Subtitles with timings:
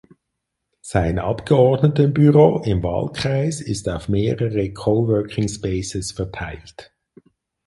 [0.81, 6.91] Sein Abgeordnetenbüro im Wahlkreis ist auf mehrere Coworkingspaces verteilt.